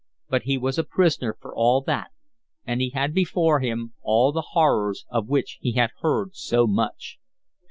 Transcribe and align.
But 0.29 0.41
he 0.45 0.57
was 0.57 0.79
a 0.79 0.83
prisoner 0.83 1.37
for 1.39 1.53
all 1.55 1.81
that, 1.81 2.09
and 2.65 2.81
he 2.81 2.89
had 2.89 3.13
before 3.13 3.59
him 3.59 3.93
all 4.01 4.31
the 4.31 4.41
horrors 4.53 5.05
of 5.11 5.27
which 5.29 5.59
he 5.61 5.73
had 5.73 5.91
heard 6.01 6.33
so 6.35 6.65
much. 6.65 7.19